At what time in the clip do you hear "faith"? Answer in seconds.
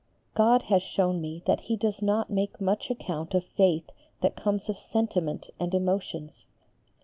3.45-3.87